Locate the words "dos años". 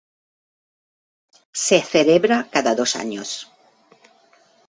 2.79-3.29